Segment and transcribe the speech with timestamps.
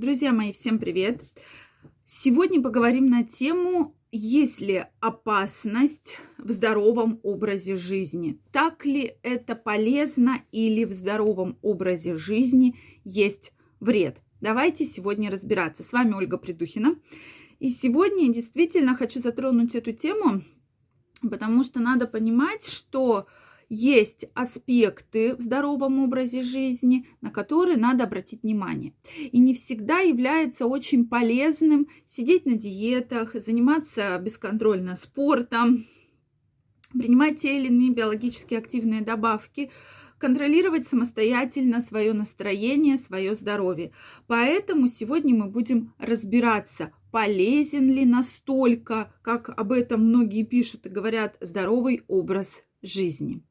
[0.00, 1.20] Друзья мои, всем привет!
[2.06, 8.40] Сегодня поговорим на тему, есть ли опасность в здоровом образе жизни.
[8.50, 14.22] Так ли это полезно или в здоровом образе жизни есть вред?
[14.40, 15.82] Давайте сегодня разбираться.
[15.82, 16.96] С вами Ольга Придухина.
[17.58, 20.40] И сегодня действительно хочу затронуть эту тему,
[21.20, 23.26] потому что надо понимать, что
[23.70, 28.92] есть аспекты в здоровом образе жизни, на которые надо обратить внимание.
[29.16, 35.86] И не всегда является очень полезным сидеть на диетах, заниматься бесконтрольно спортом,
[36.92, 39.70] принимать те или иные биологически активные добавки,
[40.18, 43.92] контролировать самостоятельно свое настроение, свое здоровье.
[44.26, 51.36] Поэтому сегодня мы будем разбираться, полезен ли настолько, как об этом многие пишут и говорят,
[51.40, 53.42] здоровый образ жизни.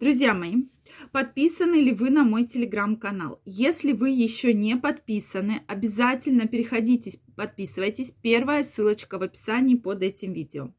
[0.00, 0.64] Друзья мои,
[1.12, 3.40] подписаны ли вы на мой телеграм-канал?
[3.44, 8.14] Если вы еще не подписаны, обязательно переходите, подписывайтесь.
[8.22, 10.72] Первая ссылочка в описании под этим видео.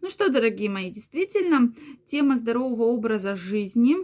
[0.00, 1.74] Ну что, дорогие мои, действительно,
[2.06, 3.96] тема здорового образа жизни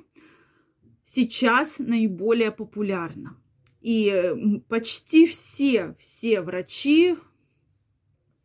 [1.04, 3.36] сейчас наиболее популярна.
[3.80, 7.16] И почти все, все врачи,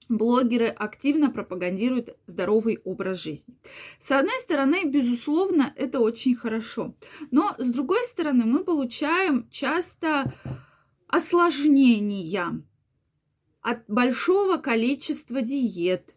[0.10, 3.56] блогеры активно пропагандируют здоровый образ жизни.
[4.00, 6.96] С одной стороны, безусловно, это очень хорошо.
[7.32, 10.34] Но с другой стороны, мы получаем часто
[11.08, 12.62] осложнения
[13.62, 16.16] от большого количества диет,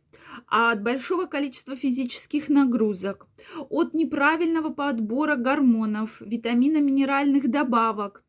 [0.54, 3.26] от большого количества физических нагрузок,
[3.70, 8.22] от неправильного подбора гормонов, витаминно-минеральных добавок.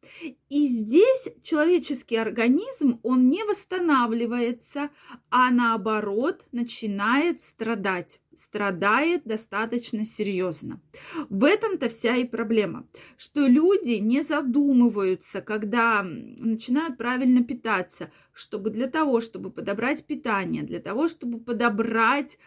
[0.47, 4.89] И здесь человеческий организм, он не восстанавливается,
[5.29, 10.81] а наоборот начинает страдать страдает достаточно серьезно.
[11.29, 18.87] В этом-то вся и проблема, что люди не задумываются, когда начинают правильно питаться, чтобы для
[18.87, 22.37] того, чтобы подобрать питание, для того, чтобы подобрать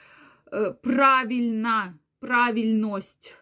[0.51, 3.35] э, правильно, правильность,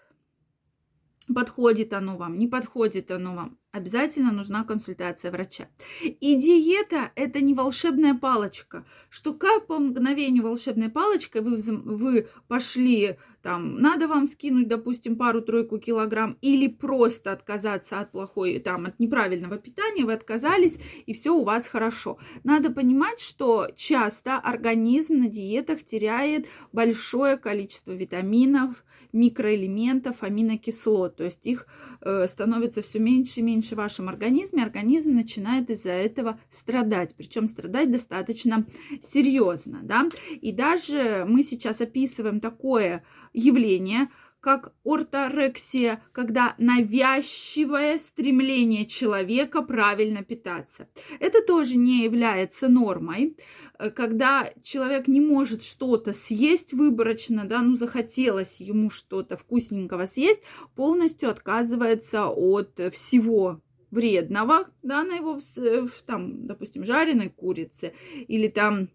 [1.33, 5.69] подходит оно вам, не подходит оно вам обязательно нужна консультация врача.
[6.01, 13.17] И диета– это не волшебная палочка, что как по мгновению волшебной палочкой вы, вы пошли,
[13.43, 19.59] там, надо вам скинуть, допустим, пару-тройку килограмм или просто отказаться от плохой, там, от неправильного
[19.59, 22.19] питания, вы отказались, и все у вас хорошо.
[22.45, 31.16] Надо понимать, что часто организм на диетах теряет большое количество витаминов, микроэлементов, аминокислот.
[31.16, 31.66] То есть их
[32.02, 34.62] э, становится все меньше и меньше в вашем организме.
[34.62, 37.14] Организм начинает из-за этого страдать.
[37.16, 38.66] Причем страдать достаточно
[39.12, 39.80] серьезно.
[39.82, 40.08] Да?
[40.41, 44.08] И даже мы сейчас описываем такое явление–
[44.44, 50.87] как орторексия, когда навязчивое стремление человека правильно питаться.
[51.19, 53.38] Это тоже не является нормой,
[53.78, 60.43] э, когда человек не может что-то съесть выборочно, да, ну захотелось ему что-то вкусненького съесть,
[60.76, 67.94] полностью отказывается от всего вредного, да, на его, э, там, допустим, жареной курицы
[68.28, 68.91] или там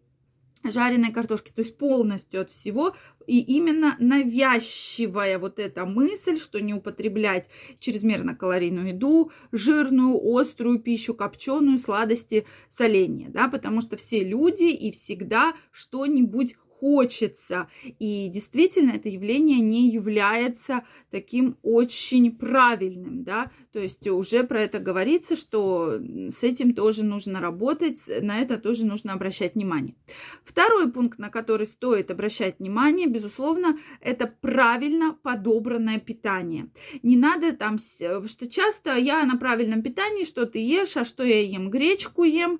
[0.63, 2.95] жареной картошки, то есть полностью от всего.
[3.27, 7.47] И именно навязчивая вот эта мысль, что не употреблять
[7.79, 14.91] чрезмерно калорийную еду, жирную, острую пищу, копченую, сладости, соленья, да, потому что все люди и
[14.91, 17.67] всегда что-нибудь хочется.
[17.99, 24.79] И действительно это явление не является таким очень правильным, да, то есть уже про это
[24.79, 29.95] говорится, что с этим тоже нужно работать, на это тоже нужно обращать внимание.
[30.43, 36.69] Второй пункт, на который стоит обращать внимание, безусловно, это правильно подобранное питание.
[37.03, 41.41] Не надо там, что часто я на правильном питании, что ты ешь, а что я
[41.41, 42.59] ем, гречку ем,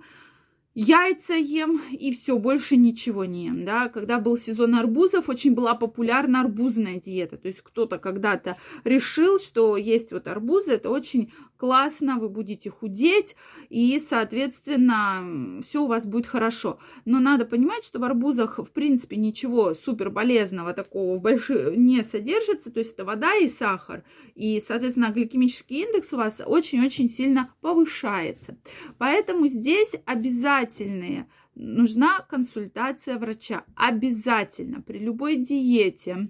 [0.76, 3.90] яйца ем и все, больше ничего не ем, да.
[3.90, 9.78] Когда был сезон арбузов, очень была популярна арбузная диета, то есть кто-то когда-то решил, что
[9.78, 13.36] есть вот арбузы, это очень классно, вы будете худеть,
[13.70, 16.80] и, соответственно, все у вас будет хорошо.
[17.04, 22.02] Но надо понимать, что в арбузах, в принципе, ничего супер полезного такого в больших не
[22.04, 24.04] содержится, то есть это вода и сахар,
[24.36, 28.58] и, соответственно, гликемический индекс у вас очень-очень сильно повышается.
[28.98, 33.66] Поэтому здесь обязательные нужна консультация врача.
[33.76, 36.30] Обязательно при любой диете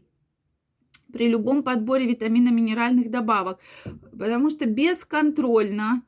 [1.11, 3.59] при любом подборе витаминно-минеральных добавок,
[4.11, 6.03] потому что бесконтрольно,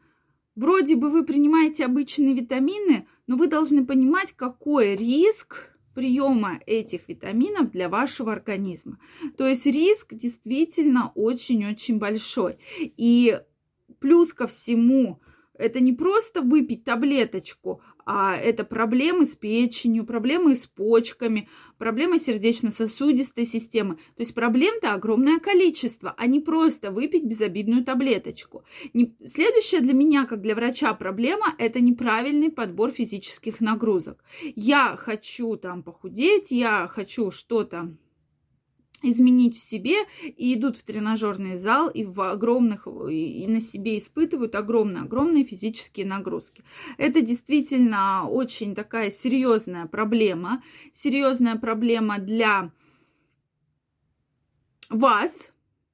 [0.56, 7.72] вроде бы вы принимаете обычные витамины, но вы должны понимать, какой риск приема этих витаминов
[7.72, 9.00] для вашего организма.
[9.38, 12.58] То есть риск действительно очень-очень большой.
[12.80, 13.40] И
[14.00, 15.22] плюс ко всему,
[15.54, 17.82] это не просто выпить таблеточку,
[18.14, 21.48] а это проблемы с печенью, проблемы с почками,
[21.78, 23.96] проблемы сердечно-сосудистой системы.
[23.96, 28.66] То есть проблем-то огромное количество, а не просто выпить безобидную таблеточку.
[28.94, 29.16] Не...
[29.26, 34.22] Следующая для меня, как для врача, проблема– это неправильный подбор физических нагрузок.
[34.56, 37.96] Я хочу там похудеть, я хочу что-то
[39.02, 44.56] изменить в себе и идут в тренажерный зал и в огромных и на себе испытывают
[44.56, 46.64] огромные огромные физические нагрузки.
[46.98, 50.64] Это действительно очень такая серьезная проблема,
[50.94, 52.72] серьезная проблема для
[54.90, 55.32] вас,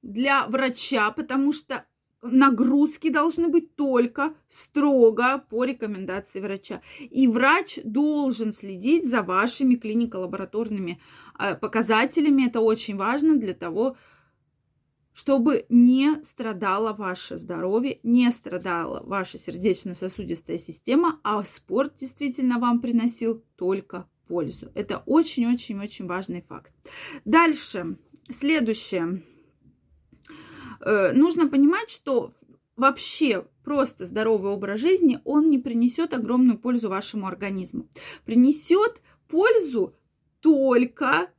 [0.02, 1.86] для врача, потому что
[2.22, 6.80] нагрузки должны быть только строго по рекомендации врача.
[6.98, 11.00] И врач должен следить за вашими клинико-лабораторными
[11.38, 12.46] э, показателями.
[12.46, 13.96] Это очень важно для того,
[15.12, 23.42] чтобы не страдало ваше здоровье, не страдала ваша сердечно-сосудистая система, а спорт действительно вам приносил
[23.56, 24.70] только пользу.
[24.74, 26.72] Это очень-очень-очень важный факт.
[27.24, 27.96] Дальше,
[28.30, 29.22] следующее
[30.84, 32.32] нужно понимать, что
[32.76, 37.88] вообще просто здоровый образ жизни, он не принесет огромную пользу вашему организму.
[38.24, 39.94] Принесет пользу
[40.40, 41.30] только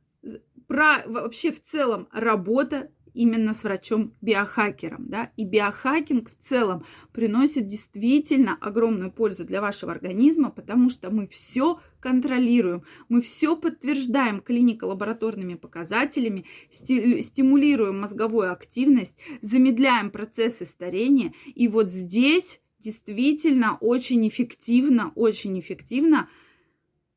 [0.68, 5.08] про, вообще в целом работа именно с врачом-биохакером.
[5.08, 5.30] Да?
[5.36, 11.80] И биохакинг в целом приносит действительно огромную пользу для вашего организма, потому что мы все
[12.00, 21.34] контролируем, мы все подтверждаем клинико-лабораторными показателями, стимулируем мозговую активность, замедляем процессы старения.
[21.54, 26.30] И вот здесь действительно очень эффективно, очень эффективно–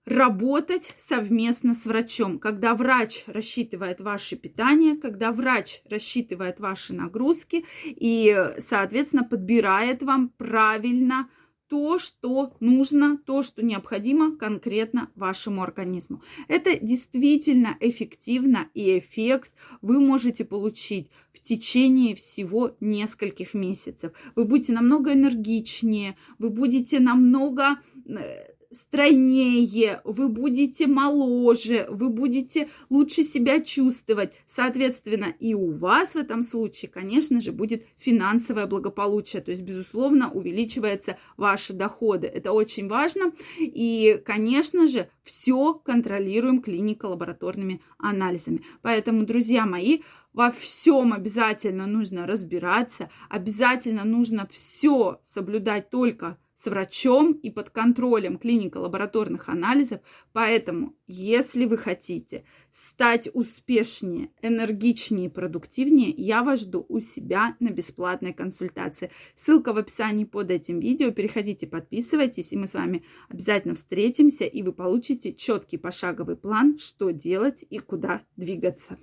[0.05, 2.39] работать совместно с врачом.
[2.39, 11.29] Когда врач рассчитывает ваше питание, когда врач рассчитывает ваши нагрузки и, соответственно, подбирает вам правильно
[11.73, 16.21] то, что нужно, то, что необходимо конкретно вашему организму.
[16.47, 19.51] Это действительно эффективно и эффект
[19.81, 24.11] вы можете получить в течение всего нескольких месяцев.
[24.35, 33.23] Вы будете намного энергичнее, вы будете намного э, стройнее, вы будете моложе, вы будете лучше
[33.23, 34.33] себя чувствовать.
[34.47, 39.41] Соответственно, и у вас в этом случае, конечно же, будет финансовое благополучие.
[39.41, 42.27] То есть, безусловно, увеличиваются ваши доходы.
[42.27, 43.31] Это очень важно.
[43.59, 48.63] И, конечно же, все контролируем клинико-лабораторными анализами.
[48.81, 50.01] Поэтому, друзья мои,
[50.33, 58.37] во всем обязательно нужно разбираться, обязательно нужно все соблюдать только с врачом и под контролем
[58.37, 59.99] клиника лабораторных анализов.
[60.31, 68.31] Поэтому, если вы хотите стать успешнее, энергичнее, продуктивнее, я вас жду у себя на бесплатной
[68.31, 69.11] консультации.
[69.35, 71.11] Ссылка в описании под этим видео.
[71.11, 77.11] Переходите, подписывайтесь, и мы с вами обязательно встретимся, и вы получите четкий пошаговый план, что
[77.11, 78.97] делать и куда двигаться.